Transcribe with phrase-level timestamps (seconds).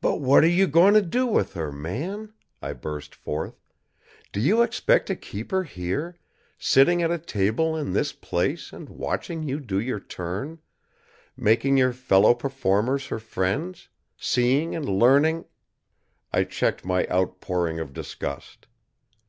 [0.00, 3.60] "But what are you going to do with her, man?" I burst forth.
[4.30, 6.16] "Do you expect to keep her here;
[6.60, 10.60] sitting at a table in this place and watching you do your turn,
[11.36, 15.46] making your fellow performers her friends, seeing and learning?"
[16.32, 18.68] I checked my outpouring of disgust.